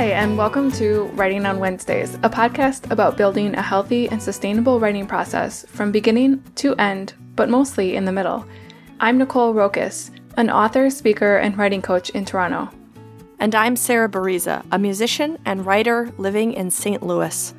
[0.00, 4.80] Hi, and welcome to Writing on Wednesdays, a podcast about building a healthy and sustainable
[4.80, 8.46] writing process from beginning to end, but mostly in the middle.
[8.98, 12.70] I'm Nicole Roccas, an author, speaker, and writing coach in Toronto.
[13.40, 17.02] And I'm Sarah Bereza, a musician and writer living in St.
[17.02, 17.52] Louis.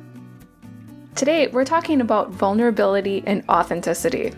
[1.14, 4.32] Today, we're talking about vulnerability and authenticity.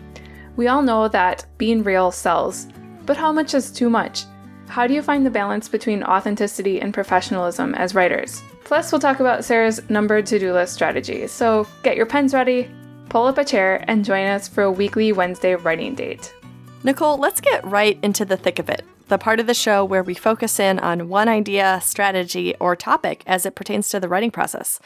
[0.57, 2.66] We all know that being real sells,
[3.07, 4.25] but how much is too much?
[4.68, 8.43] How do you find the balance between authenticity and professionalism as writers?
[8.64, 11.27] Plus, we'll talk about Sarah's numbered to do list strategy.
[11.27, 12.71] So get your pens ready,
[13.08, 16.35] pull up a chair, and join us for a weekly Wednesday writing date.
[16.82, 20.03] Nicole, let's get right into the thick of it the part of the show where
[20.03, 24.31] we focus in on one idea, strategy, or topic as it pertains to the writing
[24.31, 24.81] process.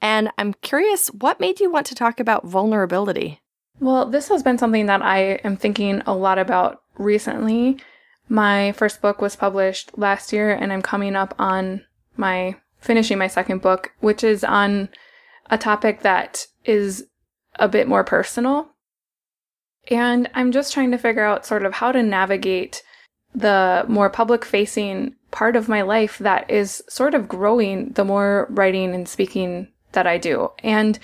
[0.00, 3.40] And I'm curious, what made you want to talk about vulnerability?
[3.80, 7.78] Well, this has been something that I am thinking a lot about recently.
[8.28, 11.84] My first book was published last year, and I'm coming up on
[12.16, 14.88] my finishing my second book, which is on
[15.50, 17.06] a topic that is
[17.56, 18.70] a bit more personal.
[19.90, 22.82] And I'm just trying to figure out sort of how to navigate
[23.34, 28.46] the more public facing part of my life that is sort of growing the more
[28.50, 30.52] writing and speaking that I do.
[30.62, 30.98] And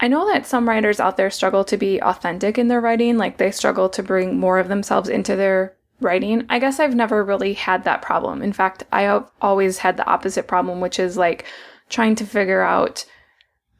[0.00, 3.36] I know that some writers out there struggle to be authentic in their writing, like
[3.36, 6.46] they struggle to bring more of themselves into their writing.
[6.48, 8.42] I guess I've never really had that problem.
[8.42, 11.44] In fact, I have always had the opposite problem, which is like
[11.88, 13.04] trying to figure out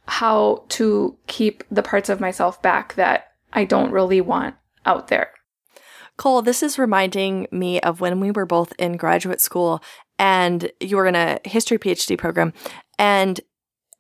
[0.07, 5.31] how to keep the parts of myself back that I don't really want out there.
[6.17, 9.83] Cole, this is reminding me of when we were both in graduate school
[10.19, 12.53] and you were in a history PhD program
[12.99, 13.41] and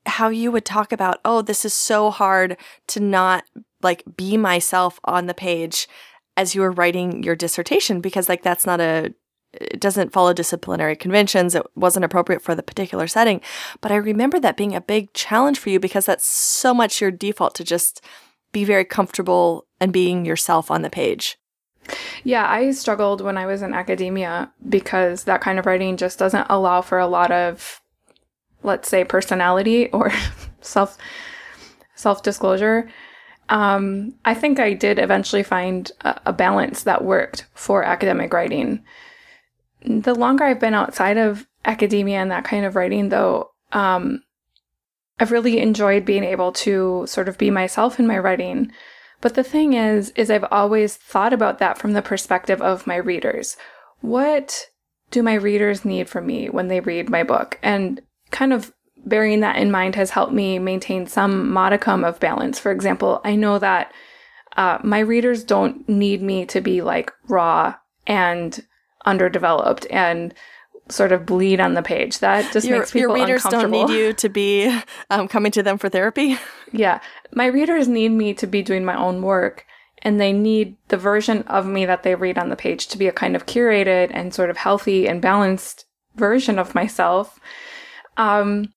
[0.06, 2.56] how you would talk about, oh, this is so hard
[2.88, 3.44] to not
[3.83, 5.88] like be myself on the page
[6.37, 9.15] as you were writing your dissertation because like that's not a
[9.53, 11.55] it doesn't follow disciplinary conventions.
[11.55, 13.41] It wasn't appropriate for the particular setting.
[13.81, 17.12] But I remember that being a big challenge for you because that's so much your
[17.12, 18.05] default to just
[18.53, 21.39] be very comfortable and being yourself on the page.
[22.23, 26.47] Yeah, I struggled when I was in academia because that kind of writing just doesn't
[26.49, 27.81] allow for a lot of
[28.62, 30.11] let's say personality or
[30.61, 30.97] self
[31.94, 32.91] self disclosure.
[33.49, 38.82] Um, I think I did eventually find a, a balance that worked for academic writing.
[39.84, 44.22] The longer I've been outside of academia and that kind of writing, though, um,
[45.19, 48.72] I've really enjoyed being able to sort of be myself in my writing
[49.25, 52.97] but the thing is, is I've always thought about that from the perspective of my
[52.97, 53.56] readers.
[54.03, 54.69] What
[55.11, 57.59] do my readers need from me when they read my book?
[57.62, 58.75] And kind of
[59.06, 62.59] bearing that in mind has helped me maintain some modicum of balance.
[62.59, 63.92] For example, I know that
[64.56, 67.75] uh, my readers don't need me to be like raw
[68.06, 68.64] and
[69.04, 70.34] underdeveloped and
[70.88, 72.19] sort of bleed on the page.
[72.19, 75.62] That just your, makes people Your readers don't need you to be um, coming to
[75.62, 76.38] them for therapy.
[76.72, 76.98] Yeah,
[77.31, 79.64] my readers need me to be doing my own work,
[80.03, 83.06] and they need the version of me that they read on the page to be
[83.06, 85.84] a kind of curated and sort of healthy and balanced
[86.16, 87.38] version of myself.
[88.16, 88.74] Um,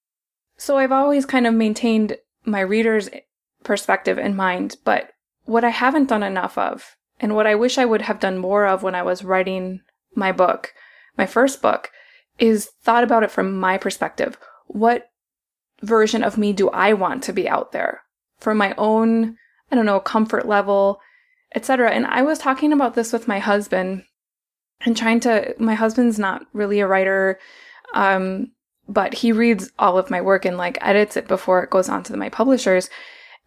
[0.57, 3.09] so I've always kind of maintained my readers'
[3.63, 5.11] perspective in mind, but
[5.45, 8.65] what I haven't done enough of, and what I wish I would have done more
[8.65, 9.81] of when I was writing
[10.15, 10.73] my book,
[11.17, 11.91] my first book,
[12.39, 14.37] is thought about it from my perspective.
[14.67, 15.09] What
[15.81, 18.01] version of me do I want to be out there
[18.39, 19.37] for my own,
[19.71, 20.99] I don't know, comfort level,
[21.55, 21.91] etc.
[21.91, 24.03] And I was talking about this with my husband
[24.81, 27.39] and trying to, my husband's not really a writer,
[27.93, 28.51] um,
[28.87, 32.03] but he reads all of my work and like edits it before it goes on
[32.03, 32.89] to my publishers.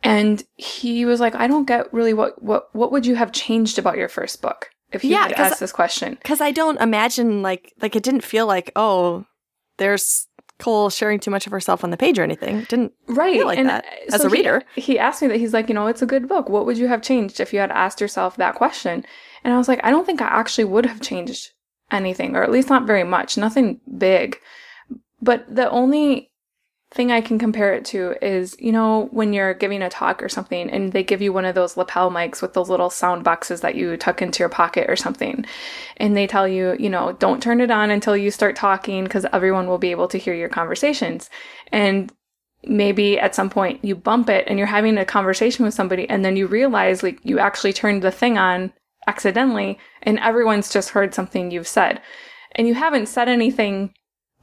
[0.02, 3.78] And he was like, I don't get really what, what, what would you have changed
[3.78, 4.70] about your first book?
[4.92, 6.14] if you yeah, had asked this question.
[6.14, 9.24] Because I don't imagine like like it didn't feel like oh,
[9.78, 10.26] there's
[10.58, 12.62] Cole sharing too much of herself on the page or anything.
[12.68, 14.62] Didn't right like and that uh, as so a reader.
[14.74, 16.48] He, he asked me that he's like, you know, it's a good book.
[16.48, 19.04] What would you have changed if you had asked yourself that question?
[19.42, 21.50] And I was like, I don't think I actually would have changed
[21.90, 23.38] anything, or at least not very much.
[23.38, 24.38] Nothing big.
[25.20, 26.30] But the only
[26.92, 30.28] thing I can compare it to is, you know, when you're giving a talk or
[30.28, 33.60] something and they give you one of those lapel mics with those little sound boxes
[33.60, 35.44] that you tuck into your pocket or something.
[35.98, 39.24] And they tell you, you know, don't turn it on until you start talking because
[39.32, 41.30] everyone will be able to hear your conversations.
[41.70, 42.12] And
[42.64, 46.24] maybe at some point you bump it and you're having a conversation with somebody and
[46.24, 48.70] then you realize like you actually turned the thing on
[49.06, 52.02] accidentally and everyone's just heard something you've said.
[52.56, 53.94] And you haven't said anything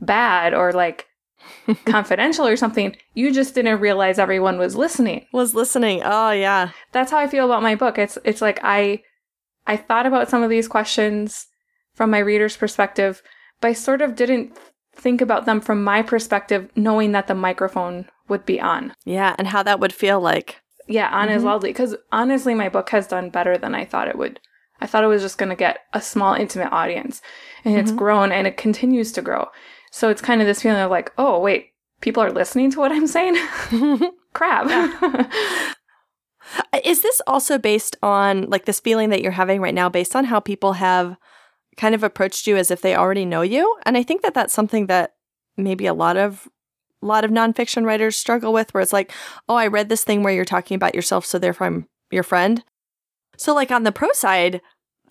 [0.01, 1.07] bad or like
[1.85, 2.95] confidential or something.
[3.13, 5.25] You just didn't realize everyone was listening.
[5.31, 6.01] Was listening.
[6.03, 6.71] Oh yeah.
[6.91, 7.97] That's how I feel about my book.
[7.97, 9.03] It's it's like I
[9.65, 11.47] I thought about some of these questions
[11.94, 13.21] from my reader's perspective,
[13.59, 14.57] but I sort of didn't
[14.95, 18.93] think about them from my perspective, knowing that the microphone would be on.
[19.05, 20.61] Yeah, and how that would feel like.
[20.88, 21.83] Yeah, on is lovely mm-hmm.
[21.83, 24.39] because honestly, my book has done better than I thought it would.
[24.79, 27.21] I thought it was just going to get a small, intimate audience,
[27.65, 27.97] and it's mm-hmm.
[27.97, 29.47] grown and it continues to grow.
[29.92, 32.92] So it's kind of this feeling of like, oh, wait, people are listening to what
[32.92, 33.38] I'm saying?
[34.34, 34.94] Crap.
[36.84, 40.25] Is this also based on like this feeling that you're having right now based on
[40.25, 41.18] how people have
[41.75, 43.78] kind of approached you as if they already know you?
[43.86, 45.16] And I think that that's something that
[45.57, 46.48] maybe a lot of
[47.01, 49.12] a lot of nonfiction writers struggle with where it's like,
[49.48, 52.63] "Oh, I read this thing where you're talking about yourself, so therefore I'm your friend."
[53.38, 54.62] So like on the pro side,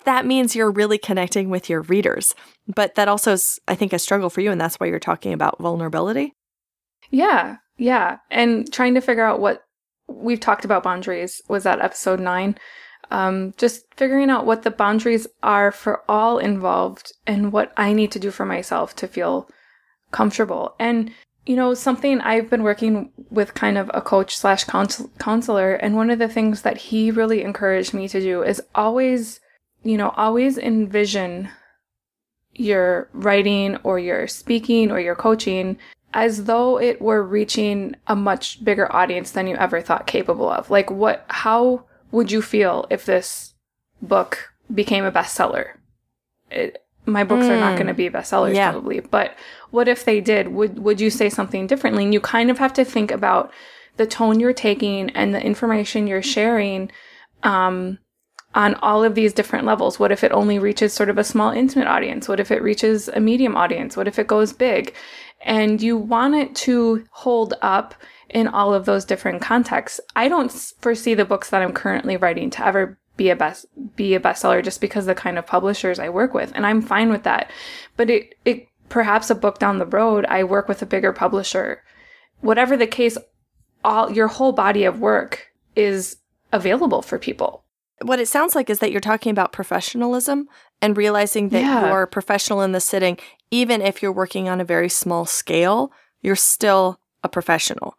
[0.06, 2.34] that means you're really connecting with your readers.
[2.66, 5.32] But that also is I think a struggle for you and that's why you're talking
[5.32, 6.32] about vulnerability.
[7.10, 8.18] Yeah, yeah.
[8.30, 9.62] And trying to figure out what
[10.08, 12.56] we've talked about boundaries was that episode nine.
[13.10, 18.10] Um, just figuring out what the boundaries are for all involved and what I need
[18.12, 19.48] to do for myself to feel
[20.10, 20.74] comfortable.
[20.80, 21.12] And,
[21.44, 25.74] you know, something I've been working with kind of a coach slash counsel- counselor.
[25.74, 29.38] And one of the things that he really encouraged me to do is always,
[29.82, 31.48] you know, always envision
[32.52, 35.78] your writing or your speaking or your coaching
[36.14, 40.70] as though it were reaching a much bigger audience than you ever thought capable of.
[40.70, 43.54] Like what how would you feel if this
[44.00, 45.72] book became a bestseller?
[46.50, 48.72] It, my books are not going to be bestsellers Yeah.
[48.72, 49.36] probably, but
[49.70, 50.48] what if they did?
[50.48, 52.04] Would would you say something differently?
[52.04, 53.52] And you kind of have to think about
[53.96, 56.90] the tone you're taking and the information you're sharing
[57.42, 57.98] um,
[58.56, 60.00] on all of these different levels.
[60.00, 62.26] What if it only reaches sort of a small, intimate audience?
[62.26, 63.96] What if it reaches a medium audience?
[63.96, 64.94] What if it goes big?
[65.42, 67.94] And you want it to hold up
[68.30, 70.00] in all of those different contexts.
[70.16, 70.50] I don't
[70.80, 74.62] foresee the books that I'm currently writing to ever be a best be a bestseller
[74.62, 77.50] just because the kind of publishers I work with, and I'm fine with that.
[77.96, 81.82] But it it perhaps a book down the road, I work with a bigger publisher.
[82.40, 83.16] Whatever the case,
[83.84, 86.16] all your whole body of work is
[86.52, 87.65] available for people.
[88.02, 90.48] What it sounds like is that you're talking about professionalism
[90.82, 91.88] and realizing that Yeah.
[91.88, 93.18] you're a professional in the sitting,
[93.50, 97.96] even if you're working on a very small scale, you're still a professional.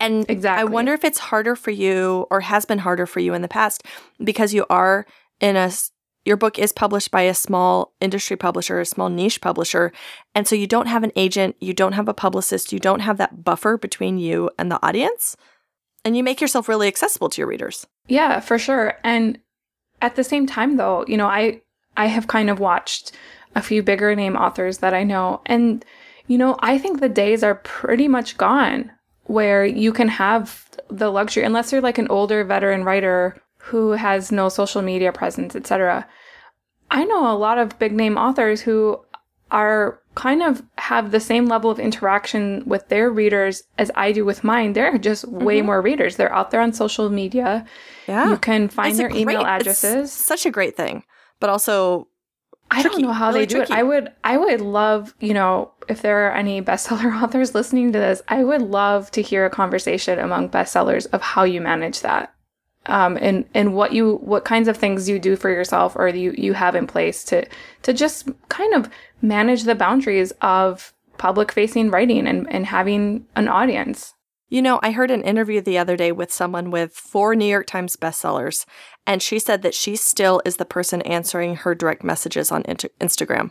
[0.00, 0.60] And exactly.
[0.60, 3.48] I wonder if it's harder for you or has been harder for you in the
[3.48, 3.82] past
[4.22, 5.06] because you are
[5.40, 5.70] in a
[6.24, 9.92] your book is published by a small industry publisher, a small niche publisher,
[10.34, 13.16] and so you don't have an agent, you don't have a publicist, you don't have
[13.18, 15.36] that buffer between you and the audience,
[16.04, 17.86] and you make yourself really accessible to your readers.
[18.08, 18.94] Yeah, for sure.
[19.02, 19.38] And
[20.00, 21.62] at the same time though, you know, I
[21.96, 23.12] I have kind of watched
[23.54, 25.84] a few bigger name authors that I know and
[26.28, 28.90] you know, I think the days are pretty much gone
[29.24, 34.30] where you can have the luxury unless you're like an older veteran writer who has
[34.30, 36.06] no social media presence, etc.
[36.90, 39.00] I know a lot of big name authors who
[39.50, 44.24] are kind of have the same level of interaction with their readers as I do
[44.24, 44.72] with mine.
[44.72, 45.66] They're just way mm-hmm.
[45.66, 46.16] more readers.
[46.16, 47.64] They're out there on social media.
[48.06, 48.30] Yeah.
[48.30, 50.12] You can find It's their email great- it's addresses.
[50.12, 51.02] such a great thing,
[51.40, 52.06] but also
[52.70, 53.72] I tricky, don't know how really they do tricky.
[53.72, 53.78] it.
[53.78, 57.98] I would I would love, you know, if there are any bestseller authors listening to
[57.98, 62.32] this, I would love to hear a conversation among bestsellers of how you manage that.
[62.86, 66.32] Um, and and what you what kinds of things you do for yourself or you
[66.38, 67.46] you have in place to
[67.82, 68.88] to just kind of
[69.22, 74.14] manage the boundaries of public facing writing and, and having an audience.
[74.48, 77.66] You know, I heard an interview the other day with someone with four New York
[77.66, 78.64] Times bestsellers,
[79.04, 82.90] and she said that she still is the person answering her direct messages on Inter-
[83.00, 83.50] Instagram.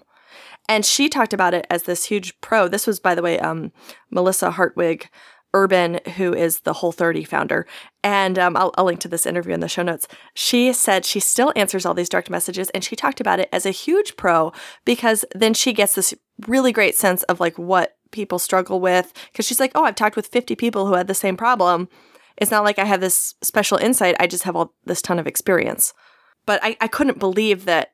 [0.69, 2.67] And she talked about it as this huge pro.
[2.67, 3.71] This was, by the way, um,
[4.09, 5.09] Melissa Hartwig
[5.55, 7.65] Urban, who is the Whole 30 founder.
[8.03, 10.05] And um, I'll, I'll link to this interview in the show notes.
[10.33, 13.65] She said she still answers all these direct messages, and she talked about it as
[13.65, 14.51] a huge pro
[14.83, 16.13] because then she gets this
[16.45, 19.13] really great sense of like what people struggle with.
[19.31, 21.87] Because she's like, oh, I've talked with 50 people who had the same problem.
[22.37, 25.27] It's not like I have this special insight, I just have all this ton of
[25.27, 25.93] experience.
[26.45, 27.93] But I, I couldn't believe that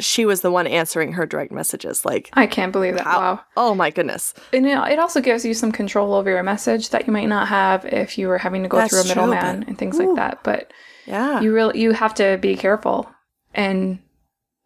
[0.00, 2.04] she was the one answering her direct messages.
[2.04, 3.04] Like, I can't believe that.
[3.06, 3.20] Wow.
[3.20, 3.40] Wow.
[3.56, 4.34] oh my goodness.
[4.52, 7.48] And it, it also gives you some control over your message that you might not
[7.48, 10.06] have if you were having to go That's through a middleman and things Ooh.
[10.08, 10.42] like that.
[10.42, 10.72] But
[11.06, 11.40] Yeah.
[11.40, 13.10] you really you have to be careful,
[13.54, 13.98] and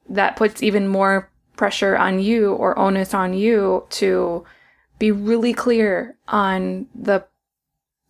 [0.08, 4.44] that puts even more pressure on you or onus on you to
[4.98, 7.24] be really clear on the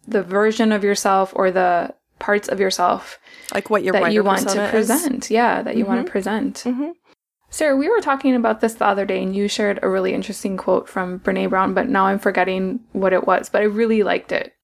[0.06, 3.18] the version of yourself or the parts of yourself
[3.54, 4.70] like what your that you want to is.
[4.70, 5.30] present.
[5.30, 6.04] Yeah, that you want Mhm.
[6.06, 6.54] to present.
[6.64, 6.92] Mhm.
[7.54, 10.56] Sarah, we were talking about this the other day, and you shared a really interesting
[10.56, 13.48] quote from Brene Brown, but now I'm forgetting what it was.
[13.48, 14.54] But I really liked it.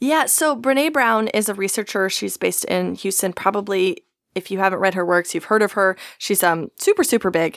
[0.00, 2.10] Yeah, so Brene Brown is a researcher.
[2.10, 3.32] She's based in Houston.
[3.32, 4.02] Probably,
[4.34, 5.96] if you haven't read her works, you've heard of her.
[6.18, 7.56] She's um super super big.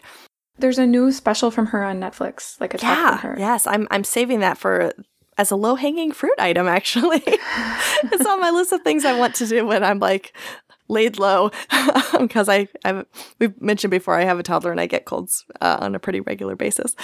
[0.59, 3.17] There's a new special from her on Netflix, like a talk Yeah.
[3.17, 3.39] from her.
[3.39, 4.93] Yes, I'm I'm saving that for
[5.39, 6.67] as a low hanging fruit item.
[6.67, 10.37] Actually, it's on my list of things I want to do when I'm like
[10.87, 11.51] laid low
[12.19, 13.05] because I I've
[13.39, 16.19] we've mentioned before I have a toddler and I get colds uh, on a pretty
[16.21, 16.95] regular basis.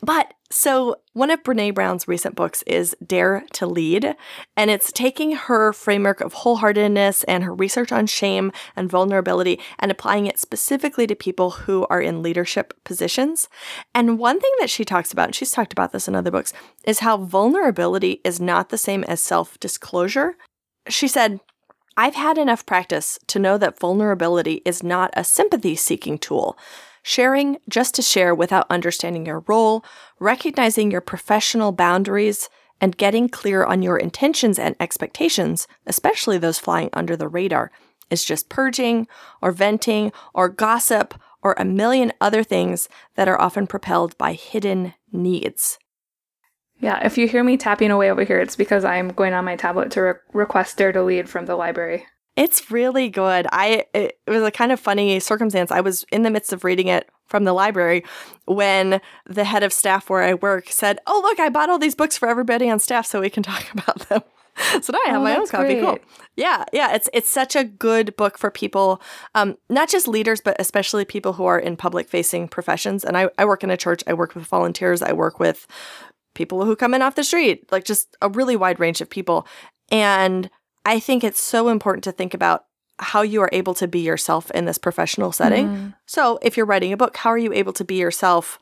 [0.00, 4.14] But so one of Brene Brown's recent books is Dare to Lead,
[4.56, 9.90] and it's taking her framework of wholeheartedness and her research on shame and vulnerability and
[9.90, 13.48] applying it specifically to people who are in leadership positions.
[13.94, 16.52] And one thing that she talks about, and she's talked about this in other books,
[16.84, 20.36] is how vulnerability is not the same as self disclosure.
[20.88, 21.40] She said,
[21.98, 26.56] I've had enough practice to know that vulnerability is not a sympathy seeking tool.
[27.02, 29.84] Sharing just to share without understanding your role,
[30.20, 32.48] recognizing your professional boundaries,
[32.80, 37.72] and getting clear on your intentions and expectations, especially those flying under the radar,
[38.10, 39.08] is just purging
[39.42, 44.94] or venting or gossip or a million other things that are often propelled by hidden
[45.10, 45.80] needs.
[46.80, 49.56] Yeah, if you hear me tapping away over here, it's because I'm going on my
[49.56, 52.06] tablet to re- request Dare to Lead from the library.
[52.36, 53.48] It's really good.
[53.50, 55.72] I it, was a kind of funny circumstance.
[55.72, 58.04] I was in the midst of reading it from the library
[58.46, 61.96] when the head of staff where I work said, "Oh, look, I bought all these
[61.96, 64.22] books for everybody on staff so we can talk about them."
[64.82, 65.80] so now I have Oh, my own copy.
[65.80, 65.98] Cool.
[66.36, 66.94] Yeah, yeah.
[66.94, 69.02] It's it's such a good book for people,
[69.34, 73.04] um, not just leaders, but especially people who are in public facing professions.
[73.04, 74.02] And I, I work in a church.
[74.06, 75.02] I work with volunteers.
[75.02, 75.66] I work with
[76.38, 79.46] people who come in off the street, like just a really wide range of people.
[79.90, 80.48] And
[80.86, 82.64] I think it's so important to think about
[83.00, 85.68] how you are able to be yourself in this professional setting.
[85.68, 85.94] Mm.
[86.06, 88.58] So, if you're writing a book, how are you able to be yourself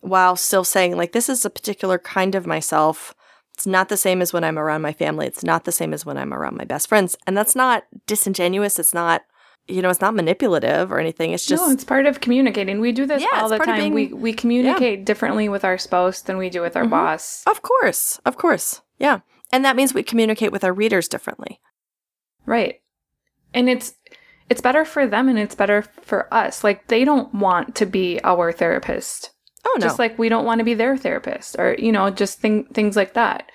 [0.00, 3.14] while still saying, like, this is a particular kind of myself?
[3.54, 5.26] It's not the same as when I'm around my family.
[5.26, 7.16] It's not the same as when I'm around my best friends.
[7.26, 8.78] And that's not disingenuous.
[8.78, 9.22] It's not,
[9.68, 11.32] you know, it's not manipulative or anything.
[11.32, 12.80] It's just, no, it's part of communicating.
[12.80, 13.76] We do this Yeah, all the time.
[13.78, 16.90] being- we we communicate differently with our spouse than we do with our Mhm.
[16.90, 17.42] boss.
[17.46, 18.80] of course, of course.
[18.98, 19.20] Yeah.
[19.52, 21.60] And that means we communicate with our readers differently.
[22.46, 22.80] Right.
[23.54, 23.94] And it's
[24.50, 26.64] it's better for them and it's better for us.
[26.64, 29.30] Like they don't want to be our therapist.
[29.66, 29.84] Oh, no.
[29.86, 32.96] Just like we don't want to be their therapist or you know, just thing, things
[32.96, 33.50] like that.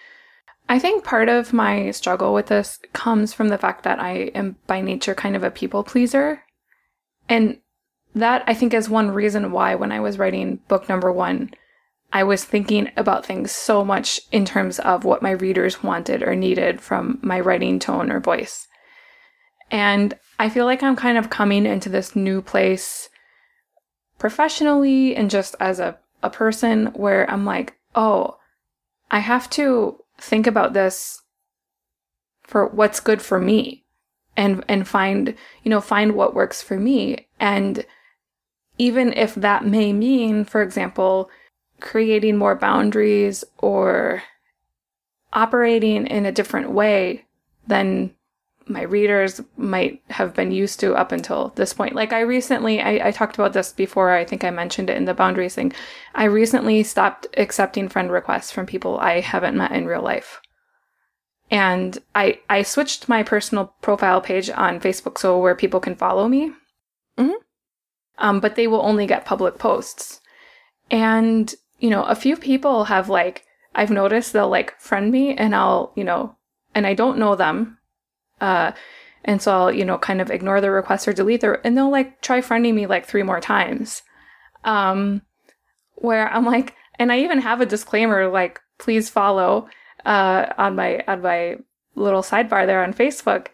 [0.73, 4.55] I think part of my struggle with this comes from the fact that I am
[4.65, 6.41] by nature kind of a people pleaser.
[7.29, 7.59] And
[8.15, 11.51] that I think is one reason why when I was writing book number 1,
[12.11, 16.33] I was thinking about things so much in terms of what my readers wanted or
[16.33, 18.67] needed from my writing tone or voice.
[19.69, 23.11] And I feel like I'm kind of coming into this new place
[24.17, 28.39] professionally and just as a, a person where I'm like, oh,
[29.11, 31.21] I have to think about this
[32.43, 33.83] for what's good for me
[34.35, 37.27] and and find, you know, find what works for me.
[37.39, 37.85] And
[38.77, 41.29] even if that may mean, for example,
[41.81, 44.23] creating more boundaries or
[45.33, 47.25] operating in a different way
[47.67, 48.15] than
[48.67, 51.95] my readers might have been used to up until this point.
[51.95, 54.11] Like I recently, I, I talked about this before.
[54.11, 55.73] I think I mentioned it in the boundaries thing.
[56.15, 60.41] I recently stopped accepting friend requests from people I haven't met in real life.
[61.51, 66.27] And I, I switched my personal profile page on Facebook so where people can follow
[66.27, 66.51] me.
[67.17, 67.35] Mhm.
[68.17, 70.21] Um, but they will only get public posts.
[70.89, 75.55] And, you know, a few people have like, I've noticed they'll like friend me and
[75.55, 76.35] I'll, you know,
[76.75, 77.77] and I don't know them.
[78.43, 78.73] Uh,
[79.23, 81.89] and so I'll, you know, kind of ignore the request or delete their, and they'll
[81.89, 84.01] like try friending me like three more times.
[84.65, 85.21] Um,
[85.95, 89.69] where I'm like, and I even have a disclaimer like, please follow,
[90.05, 91.55] uh, on my, on my
[91.95, 93.47] little sidebar there on Facebook.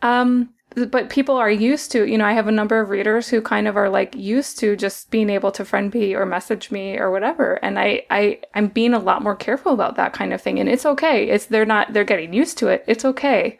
[0.00, 3.42] Um, but people are used to, you know, I have a number of readers who
[3.42, 6.96] kind of are like used to just being able to friend me or message me
[6.96, 7.54] or whatever.
[7.62, 10.58] And I, I, I'm being a lot more careful about that kind of thing.
[10.60, 11.28] And it's okay.
[11.28, 12.84] It's, they're not, they're getting used to it.
[12.86, 13.58] It's okay.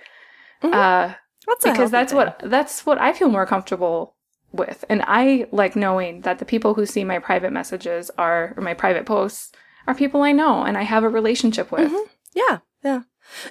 [0.62, 0.72] Mhm.
[0.74, 1.14] Uh,
[1.46, 2.16] That's because that's thing.
[2.18, 4.14] what, that's what I feel more comfortable
[4.52, 4.84] with.
[4.88, 8.74] And I like knowing that the people who see my private messages are, or my
[8.74, 9.52] private posts
[9.86, 11.90] are people I know and I have a relationship with.
[11.90, 12.04] Mhm.
[12.34, 13.00] Yeah, yeah.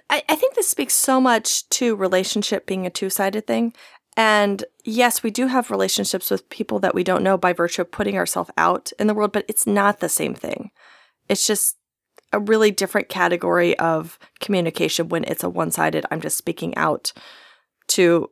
[0.10, 3.74] I, I think this speaks so much to relationship being a two sided thing.
[4.18, 7.92] And yes, we do have relationships with people that we don't know by virtue of
[7.92, 10.72] putting ourselves out in the world, but it's not the same thing.
[11.30, 11.78] It's just
[12.32, 17.12] a really different category of communication when it's a one sided, I'm just speaking out
[17.88, 18.30] to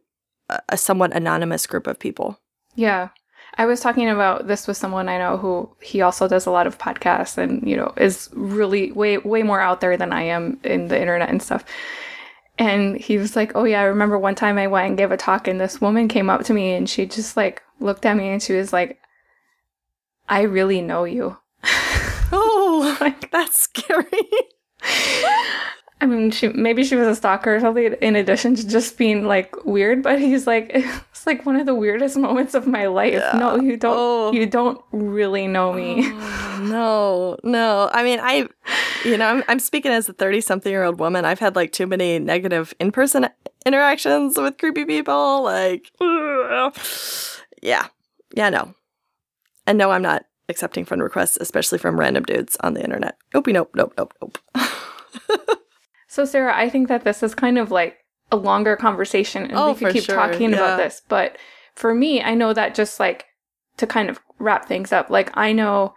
[0.70, 2.40] a, somewhat anonymous group of people.
[2.76, 3.10] Yeah.
[3.58, 6.68] I was talking about this with someone I know who he also does a lot
[6.68, 10.60] of podcasts and, you know, is really way, way more out there than I am
[10.64, 11.66] in the internet and stuff.
[12.60, 15.18] And he was like, Oh, yeah, I remember one time I went and gave a
[15.18, 18.30] talk and this woman came up to me and she just like looked at me
[18.30, 19.00] and she was like,
[20.30, 21.38] I really know you.
[23.08, 24.06] Like, that's scary.
[26.02, 27.94] I mean, she maybe she was a stalker or something.
[28.02, 31.74] In addition to just being like weird, but he's like, it's like one of the
[31.74, 33.14] weirdest moments of my life.
[33.14, 33.32] Yeah.
[33.40, 33.96] No, you don't.
[33.98, 34.32] Oh.
[34.34, 36.02] You don't really know me.
[36.04, 37.90] Oh, no, no.
[37.94, 38.50] I mean, I,
[39.06, 41.24] you know, I'm, I'm speaking as a thirty-something-year-old woman.
[41.24, 43.30] I've had like too many negative in-person
[43.66, 45.44] interactions with creepy people.
[45.44, 45.92] Like,
[47.62, 47.88] yeah,
[48.36, 48.76] yeah, no,
[49.66, 53.18] and no, I'm not accepting friend requests, especially from random dudes on the internet.
[53.34, 54.38] Nope, nope, nope, nope, nope.
[56.18, 58.00] So, Sarah, I think that this is kind of like
[58.32, 60.16] a longer conversation and oh, we could keep sure.
[60.16, 60.56] talking yeah.
[60.56, 61.04] about this.
[61.08, 61.38] But
[61.76, 63.26] for me, I know that just like
[63.78, 65.94] to kind of wrap things up, like I know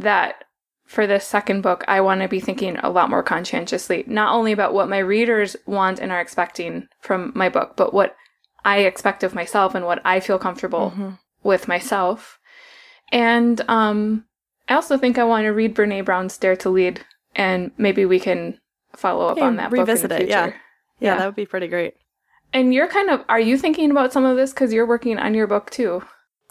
[0.00, 0.42] that
[0.84, 4.50] for this second book, I want to be thinking a lot more conscientiously, not only
[4.50, 8.16] about what my readers want and are expecting from my book, but what
[8.64, 11.10] I expect of myself and what I feel comfortable mm-hmm.
[11.44, 12.39] with myself.
[13.12, 14.24] And um,
[14.68, 18.20] I also think I want to read Brene Brown's Dare to Lead, and maybe we
[18.20, 18.58] can
[18.94, 20.46] follow up on that revisit it yeah.
[20.46, 20.52] yeah.
[21.00, 21.16] yeah.
[21.16, 21.94] that would be pretty great.
[22.52, 24.52] And you're kind of are you thinking about some of this?
[24.52, 26.02] Because you're working on your book too.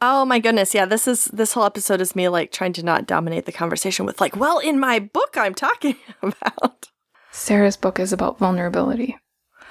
[0.02, 3.06] Oh my goodness yeah this is this whole episode is me like trying to not
[3.06, 6.90] dominate the conversation with like well in my book i'm talking about.
[7.32, 9.18] Sarah's book is about vulnerability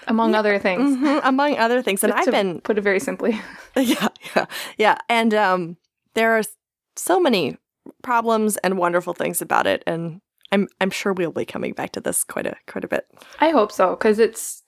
[0.07, 0.97] among yeah, other things.
[0.97, 3.41] mm-hmm, among other things and i've been put it very simply.
[3.77, 5.79] Yeah yeah yeah and um
[6.13, 6.43] there are
[6.99, 7.57] so many
[8.03, 12.01] problems and wonderful things about it and I'm I'm sure we'll be coming back to
[12.01, 13.07] this quite a quite a bit.
[13.41, 14.63] I hope so because it's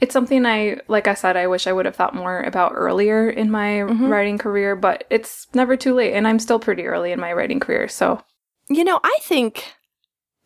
[0.00, 3.28] it's something I like I said I wish I would have thought more about earlier
[3.28, 4.06] in my mm-hmm.
[4.08, 7.60] writing career, but it's never too late and I'm still pretty early in my writing
[7.60, 8.22] career, so
[8.68, 9.74] you know, I think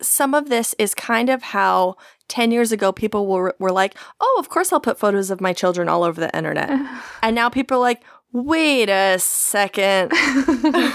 [0.01, 1.95] some of this is kind of how
[2.27, 5.53] 10 years ago people were were like, "Oh, of course I'll put photos of my
[5.53, 6.69] children all over the internet."
[7.23, 10.13] and now people are like, "Wait a second.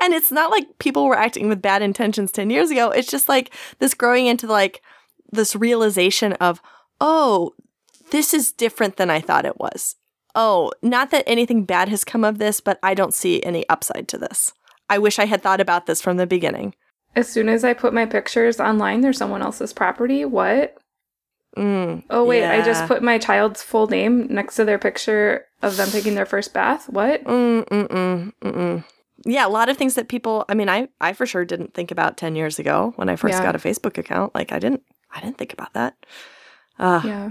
[0.00, 2.90] and it's not like people were acting with bad intentions 10 years ago.
[2.90, 4.82] It's just like this growing into like
[5.30, 6.62] this realization of,
[7.00, 7.52] oh,
[8.10, 9.96] this is different than I thought it was.
[10.34, 14.06] Oh, not that anything bad has come of this, but I don't see any upside
[14.08, 14.52] to this.
[14.88, 16.74] I wish I had thought about this from the beginning.
[17.16, 20.24] As soon as I put my pictures online, they're someone else's property.
[20.24, 20.76] What?
[21.56, 22.52] Mm, oh, wait, yeah.
[22.52, 26.26] I just put my child's full name next to their picture of them taking their
[26.26, 26.88] first bath.
[26.88, 27.24] What?
[27.24, 28.84] Mm, mm, mm, mm,
[29.24, 31.90] yeah, a lot of things that people I mean, I I for sure didn't think
[31.90, 33.42] about 10 years ago when I first yeah.
[33.42, 34.34] got a Facebook account.
[34.34, 35.96] Like I didn't I didn't think about that.
[36.78, 37.30] Uh, yeah.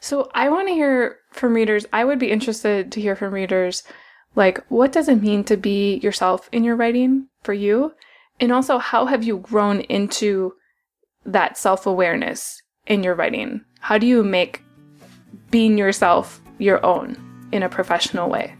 [0.00, 1.86] So I want to hear from readers.
[1.92, 3.84] I would be interested to hear from readers
[4.34, 7.92] like what does it mean to be yourself in your writing for you?
[8.40, 10.54] And also how have you grown into
[11.24, 13.64] that self-awareness in your writing?
[13.80, 14.62] How do you make
[15.50, 17.16] being yourself your own
[17.52, 18.54] in a professional way?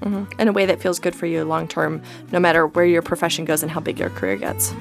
[0.00, 0.40] Mm-hmm.
[0.40, 3.44] In a way that feels good for you long term, no matter where your profession
[3.44, 4.74] goes and how big your career gets.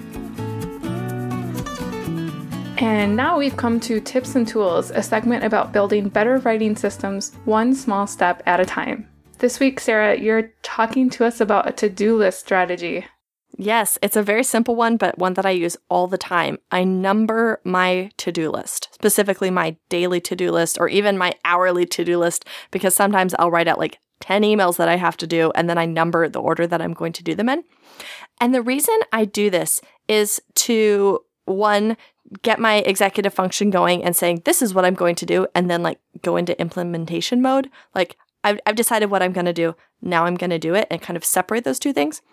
[2.82, 7.36] And now we've come to Tips and Tools, a segment about building better writing systems
[7.46, 9.08] one small step at a time.
[9.38, 13.06] This week, Sarah, you're talking to us about a to do list strategy.
[13.62, 16.58] Yes, it's a very simple one, but one that I use all the time.
[16.71, 21.34] I number my to do list, specifically my daily to do list or even my
[21.45, 25.15] hourly to do list, because sometimes I'll write out like 10 emails that I have
[25.17, 27.63] to do, and then I number the order that I'm going to do them in.
[28.39, 31.97] And the reason I do this is to one,
[32.41, 35.69] get my executive function going and saying, this is what I'm going to do, and
[35.69, 37.69] then like go into implementation mode.
[37.93, 39.76] Like, I've, I've decided what I'm going to do.
[40.02, 42.24] Now I'm going to do it and kind of separate those two things.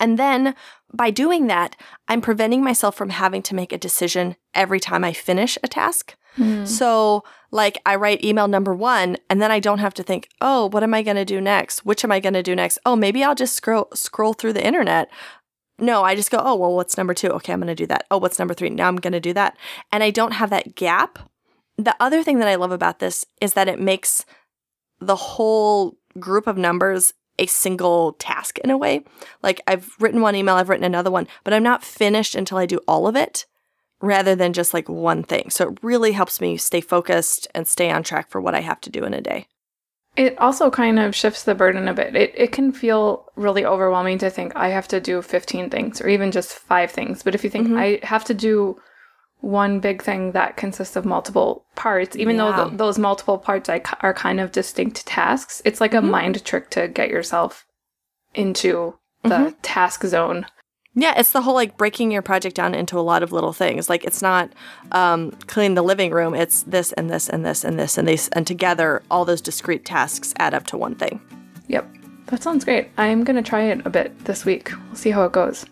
[0.00, 0.54] And then
[0.92, 5.12] by doing that, I'm preventing myself from having to make a decision every time I
[5.12, 6.16] finish a task.
[6.36, 6.66] Mm.
[6.66, 10.68] So, like, I write email number one, and then I don't have to think, oh,
[10.68, 11.84] what am I going to do next?
[11.84, 12.78] Which am I going to do next?
[12.86, 15.10] Oh, maybe I'll just scroll scroll through the internet.
[15.80, 17.28] No, I just go, oh, well, what's number two?
[17.28, 18.04] Okay, I'm going to do that.
[18.10, 18.70] Oh, what's number three?
[18.70, 19.56] Now I'm going to do that.
[19.92, 21.18] And I don't have that gap.
[21.76, 24.24] The other thing that I love about this is that it makes
[25.00, 29.04] the whole group of numbers a single task in a way.
[29.42, 32.66] Like I've written one email, I've written another one, but I'm not finished until I
[32.66, 33.46] do all of it
[34.00, 35.50] rather than just like one thing.
[35.50, 38.80] So it really helps me stay focused and stay on track for what I have
[38.82, 39.46] to do in a day.
[40.16, 42.16] It also kind of shifts the burden a bit.
[42.16, 46.08] It, it can feel really overwhelming to think I have to do 15 things or
[46.08, 47.22] even just five things.
[47.22, 47.78] But if you think mm-hmm.
[47.78, 48.80] I have to do
[49.40, 52.50] one big thing that consists of multiple parts, even yeah.
[52.50, 56.10] though th- those multiple parts are kind of distinct tasks, it's like a mm-hmm.
[56.10, 57.66] mind trick to get yourself
[58.34, 59.60] into the mm-hmm.
[59.62, 60.46] task zone
[61.00, 63.88] yeah, it's the whole like breaking your project down into a lot of little things.
[63.88, 64.52] Like it's not
[64.90, 66.34] um, clean the living room.
[66.34, 69.84] It's this and this and this and this and this, and together all those discrete
[69.84, 71.20] tasks add up to one thing.
[71.68, 71.88] Yep.
[72.26, 72.88] That sounds great.
[72.98, 74.72] I'm going to try it a bit this week.
[74.86, 75.64] We'll see how it goes.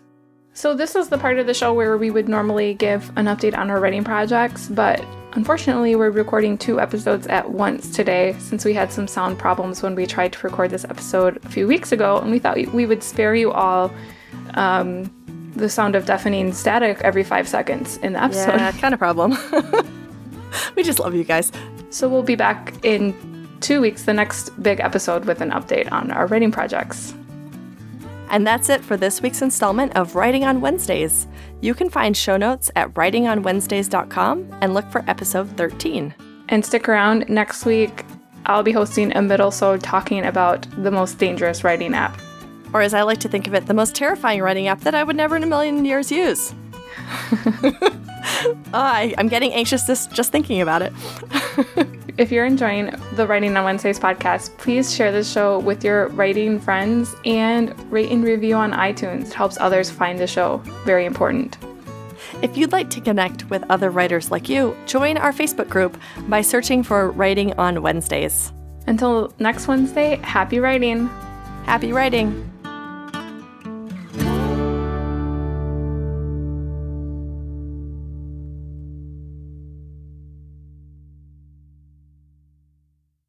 [0.57, 3.55] So, this is the part of the show where we would normally give an update
[3.55, 8.73] on our writing projects, but unfortunately, we're recording two episodes at once today since we
[8.73, 12.17] had some sound problems when we tried to record this episode a few weeks ago,
[12.17, 13.93] and we thought we would spare you all
[14.55, 15.13] um,
[15.55, 18.55] the sound of deafening static every five seconds in the episode.
[18.55, 19.37] Yeah, kind of problem.
[20.75, 21.51] we just love you guys.
[21.91, 23.13] So, we'll be back in
[23.59, 27.13] two weeks, the next big episode, with an update on our writing projects.
[28.29, 31.27] And that's it for this week's installment of Writing on Wednesdays.
[31.61, 36.13] You can find show notes at writingonwednesdays.com and look for episode 13.
[36.49, 38.05] And stick around next week.
[38.45, 42.19] I'll be hosting a middle so talking about the most dangerous writing app.
[42.73, 45.03] Or as I like to think of it, the most terrifying writing app that I
[45.03, 46.53] would never in a million years use.
[48.27, 50.93] Oh, I, I'm getting anxious just, just thinking about it.
[52.17, 56.59] if you're enjoying the Writing on Wednesdays podcast, please share this show with your writing
[56.59, 59.27] friends and rate and review on iTunes.
[59.27, 60.57] It helps others find the show.
[60.85, 61.57] Very important.
[62.41, 66.41] If you'd like to connect with other writers like you, join our Facebook group by
[66.41, 68.51] searching for Writing on Wednesdays.
[68.85, 71.07] Until next Wednesday, happy writing.
[71.65, 72.49] Happy writing.